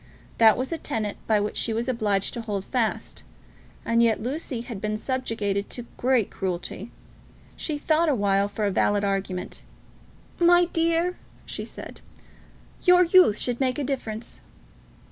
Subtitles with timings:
[0.39, 3.21] That was a tenet by which she was obliged to hold fast.
[3.85, 6.89] And yet Lucy had been subjected to great cruelty.
[7.55, 9.61] She thought awhile for a valid argument.
[10.39, 12.01] "My dear," she said,
[12.81, 14.41] "your youth should make a difference."